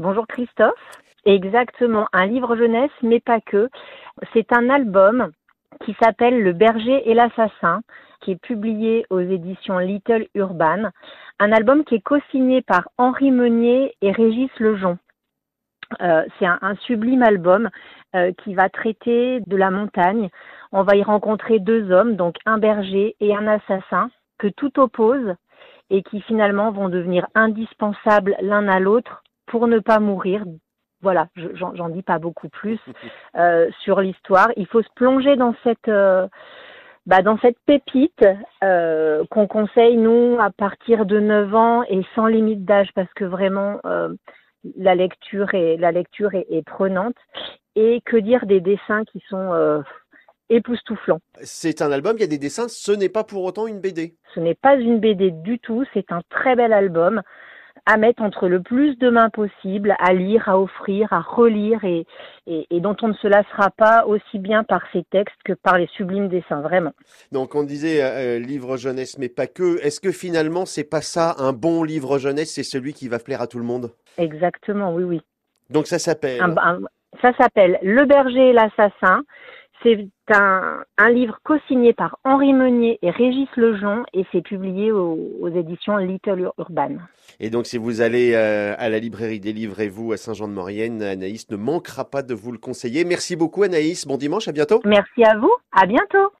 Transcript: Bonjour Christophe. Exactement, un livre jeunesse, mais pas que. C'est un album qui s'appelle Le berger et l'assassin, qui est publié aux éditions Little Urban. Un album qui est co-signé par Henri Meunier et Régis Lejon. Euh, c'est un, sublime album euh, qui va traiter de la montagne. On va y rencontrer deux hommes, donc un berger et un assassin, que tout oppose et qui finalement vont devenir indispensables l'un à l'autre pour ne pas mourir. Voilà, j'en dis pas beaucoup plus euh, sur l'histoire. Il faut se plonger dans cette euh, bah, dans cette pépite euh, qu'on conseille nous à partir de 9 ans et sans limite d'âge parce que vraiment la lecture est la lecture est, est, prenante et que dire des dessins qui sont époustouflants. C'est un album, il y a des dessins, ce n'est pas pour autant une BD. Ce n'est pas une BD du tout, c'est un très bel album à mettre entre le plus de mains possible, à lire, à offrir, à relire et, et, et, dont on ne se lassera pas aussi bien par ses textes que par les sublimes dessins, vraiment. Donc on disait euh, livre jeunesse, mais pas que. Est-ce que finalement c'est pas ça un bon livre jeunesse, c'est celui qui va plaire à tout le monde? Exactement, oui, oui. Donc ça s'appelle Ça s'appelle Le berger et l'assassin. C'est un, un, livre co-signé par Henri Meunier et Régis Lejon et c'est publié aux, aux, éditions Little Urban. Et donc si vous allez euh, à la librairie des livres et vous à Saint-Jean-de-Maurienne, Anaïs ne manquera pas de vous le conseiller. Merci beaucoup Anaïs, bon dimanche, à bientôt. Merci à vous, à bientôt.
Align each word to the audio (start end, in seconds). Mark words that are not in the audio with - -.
Bonjour 0.00 0.26
Christophe. 0.26 0.80
Exactement, 1.26 2.06
un 2.14 2.24
livre 2.24 2.56
jeunesse, 2.56 2.90
mais 3.02 3.20
pas 3.20 3.42
que. 3.42 3.68
C'est 4.32 4.50
un 4.50 4.70
album 4.70 5.30
qui 5.84 5.94
s'appelle 6.00 6.42
Le 6.42 6.54
berger 6.54 7.06
et 7.10 7.12
l'assassin, 7.12 7.82
qui 8.22 8.30
est 8.30 8.40
publié 8.40 9.04
aux 9.10 9.20
éditions 9.20 9.76
Little 9.76 10.26
Urban. 10.34 10.88
Un 11.38 11.52
album 11.52 11.84
qui 11.84 11.96
est 11.96 12.00
co-signé 12.00 12.62
par 12.62 12.88
Henri 12.96 13.30
Meunier 13.30 13.94
et 14.00 14.10
Régis 14.10 14.48
Lejon. 14.58 14.96
Euh, 16.00 16.24
c'est 16.38 16.46
un, 16.46 16.76
sublime 16.86 17.22
album 17.22 17.68
euh, 18.16 18.32
qui 18.42 18.54
va 18.54 18.70
traiter 18.70 19.40
de 19.46 19.56
la 19.58 19.70
montagne. 19.70 20.30
On 20.72 20.82
va 20.82 20.96
y 20.96 21.02
rencontrer 21.02 21.58
deux 21.58 21.92
hommes, 21.92 22.16
donc 22.16 22.36
un 22.46 22.56
berger 22.56 23.16
et 23.20 23.36
un 23.36 23.46
assassin, 23.46 24.10
que 24.38 24.48
tout 24.48 24.80
oppose 24.80 25.34
et 25.90 26.02
qui 26.02 26.22
finalement 26.22 26.70
vont 26.70 26.88
devenir 26.88 27.26
indispensables 27.34 28.34
l'un 28.40 28.66
à 28.66 28.80
l'autre 28.80 29.22
pour 29.50 29.66
ne 29.66 29.80
pas 29.80 29.98
mourir. 29.98 30.44
Voilà, 31.02 31.28
j'en 31.54 31.88
dis 31.88 32.02
pas 32.02 32.18
beaucoup 32.18 32.48
plus 32.48 32.78
euh, 33.36 33.68
sur 33.82 34.00
l'histoire. 34.00 34.48
Il 34.56 34.66
faut 34.66 34.82
se 34.82 34.88
plonger 34.94 35.36
dans 35.36 35.54
cette 35.64 35.88
euh, 35.88 36.26
bah, 37.06 37.22
dans 37.22 37.38
cette 37.38 37.58
pépite 37.66 38.24
euh, 38.62 39.24
qu'on 39.30 39.46
conseille 39.46 39.96
nous 39.96 40.38
à 40.38 40.50
partir 40.50 41.06
de 41.06 41.18
9 41.18 41.54
ans 41.54 41.82
et 41.88 42.02
sans 42.14 42.26
limite 42.26 42.64
d'âge 42.64 42.90
parce 42.94 43.12
que 43.14 43.24
vraiment 43.24 43.80
la 44.76 44.94
lecture 44.94 45.54
est 45.54 45.78
la 45.78 45.90
lecture 45.90 46.34
est, 46.34 46.46
est, 46.50 46.62
prenante 46.62 47.16
et 47.74 48.02
que 48.04 48.18
dire 48.18 48.44
des 48.44 48.60
dessins 48.60 49.04
qui 49.04 49.22
sont 49.30 49.82
époustouflants. 50.50 51.20
C'est 51.42 51.80
un 51.80 51.90
album, 51.90 52.16
il 52.16 52.20
y 52.20 52.24
a 52.24 52.26
des 52.26 52.38
dessins, 52.38 52.68
ce 52.68 52.92
n'est 52.92 53.08
pas 53.08 53.24
pour 53.24 53.44
autant 53.44 53.66
une 53.66 53.80
BD. 53.80 54.16
Ce 54.34 54.40
n'est 54.40 54.54
pas 54.54 54.74
une 54.74 55.00
BD 55.00 55.30
du 55.30 55.58
tout, 55.58 55.84
c'est 55.94 56.12
un 56.12 56.20
très 56.28 56.54
bel 56.54 56.74
album 56.74 57.22
à 57.90 57.96
mettre 57.96 58.22
entre 58.22 58.46
le 58.46 58.62
plus 58.62 58.96
de 58.98 59.10
mains 59.10 59.30
possible, 59.30 59.96
à 59.98 60.12
lire, 60.12 60.48
à 60.48 60.60
offrir, 60.60 61.12
à 61.12 61.20
relire 61.20 61.82
et, 61.84 62.06
et, 62.46 62.64
et, 62.70 62.80
dont 62.80 62.94
on 63.02 63.08
ne 63.08 63.14
se 63.14 63.26
lassera 63.26 63.70
pas 63.70 64.06
aussi 64.06 64.38
bien 64.38 64.62
par 64.62 64.82
ses 64.92 65.02
textes 65.10 65.42
que 65.44 65.54
par 65.54 65.76
les 65.76 65.88
sublimes 65.96 66.28
dessins, 66.28 66.60
vraiment. 66.60 66.92
Donc 67.32 67.56
on 67.56 67.64
disait 67.64 68.00
euh, 68.00 68.38
livre 68.38 68.76
jeunesse, 68.76 69.18
mais 69.18 69.28
pas 69.28 69.48
que. 69.48 69.84
Est-ce 69.84 70.00
que 70.00 70.12
finalement 70.12 70.66
c'est 70.66 70.88
pas 70.88 71.00
ça 71.00 71.34
un 71.38 71.52
bon 71.52 71.82
livre 71.82 72.18
jeunesse, 72.18 72.54
c'est 72.54 72.62
celui 72.62 72.92
qui 72.92 73.08
va 73.08 73.18
plaire 73.18 73.42
à 73.42 73.48
tout 73.48 73.58
le 73.58 73.64
monde? 73.64 73.90
Exactement, 74.18 74.94
oui, 74.94 75.02
oui. 75.02 75.20
Donc 75.68 75.88
ça 75.88 75.98
s'appelle 75.98 76.40
Ça 77.20 77.32
s'appelle 77.36 77.76
Le 77.82 78.04
berger 78.04 78.50
et 78.50 78.52
l'assassin. 78.52 79.22
C'est 79.82 80.08
un, 80.28 80.84
un, 80.98 81.10
livre 81.10 81.38
co-signé 81.42 81.92
par 81.92 82.18
Henri 82.24 82.52
Meunier 82.52 82.98
et 83.02 83.10
Régis 83.10 83.48
Lejon 83.56 84.04
et 84.12 84.24
c'est 84.30 84.42
publié 84.42 84.92
aux, 84.92 85.18
aux, 85.40 85.48
éditions 85.48 85.96
Little 85.96 86.50
Urban. 86.58 86.96
Et 87.40 87.50
donc 87.50 87.66
si 87.66 87.78
vous 87.78 88.00
allez 88.00 88.34
euh, 88.34 88.74
à 88.78 88.88
la 88.88 88.98
librairie 88.98 89.40
des 89.40 89.52
livres 89.52 89.80
et 89.80 89.88
vous 89.88 90.12
à 90.12 90.16
Saint-Jean-de-Maurienne, 90.16 91.02
Anaïs 91.02 91.50
ne 91.50 91.56
manquera 91.56 92.04
pas 92.04 92.22
de 92.22 92.34
vous 92.34 92.52
le 92.52 92.58
conseiller. 92.58 93.04
Merci 93.04 93.36
beaucoup 93.36 93.62
Anaïs, 93.62 94.06
bon 94.06 94.18
dimanche, 94.18 94.48
à 94.48 94.52
bientôt. 94.52 94.80
Merci 94.84 95.24
à 95.24 95.36
vous, 95.38 95.52
à 95.72 95.86
bientôt. 95.86 96.28